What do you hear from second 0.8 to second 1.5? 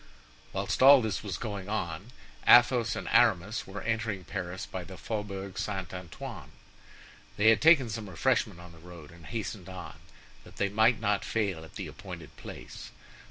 all this was